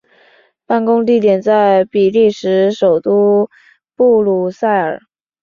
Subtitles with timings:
[0.65, 3.51] 办公地点在比利时首都
[3.95, 4.99] 布鲁塞尔。